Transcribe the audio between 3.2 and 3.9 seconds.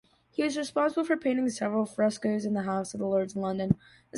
in London.